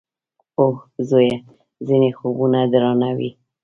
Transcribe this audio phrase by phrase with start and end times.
[0.63, 0.75] _اه!
[1.09, 1.37] زويه!
[1.87, 3.29] ځينې خوبونه درانه وي.